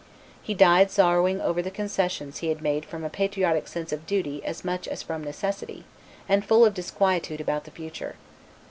He 0.41 0.55
died 0.55 0.89
sorrowing 0.89 1.41
over 1.41 1.61
the 1.61 1.69
concessions 1.69 2.39
he 2.39 2.47
had 2.49 2.59
made 2.63 2.85
from 2.85 3.03
a 3.03 3.09
patriotic 3.11 3.67
sense 3.67 3.91
of 3.91 4.07
duty 4.07 4.43
as 4.43 4.65
much 4.65 4.87
as 4.87 5.03
from 5.03 5.23
necessity, 5.23 5.83
and 6.27 6.43
full 6.43 6.65
of 6.65 6.73
disquietude 6.73 7.39
about 7.39 7.65
the 7.65 7.69
future. 7.71 8.15